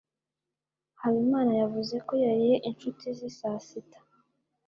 habimana 1.01 1.51
yavuze 1.61 1.95
ko 2.07 2.13
yariye 2.25 2.55
inshuti 2.69 3.05
ze 3.17 3.29
saa 3.37 3.59
sita 3.67 3.99